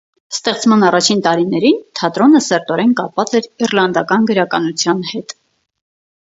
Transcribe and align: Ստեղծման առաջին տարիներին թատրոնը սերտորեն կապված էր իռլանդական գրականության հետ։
Ստեղծման 0.35 0.85
առաջին 0.85 1.19
տարիներին 1.27 1.77
թատրոնը 1.99 2.41
սերտորեն 2.45 2.95
կապված 3.01 3.35
էր 3.41 3.49
իռլանդական 3.67 4.27
գրականության 4.33 5.05
հետ։ 5.13 5.37